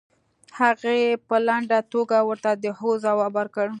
[0.59, 0.97] هغې
[1.27, 3.67] په لنډه توګه ورته د هو ځواب ورکړ.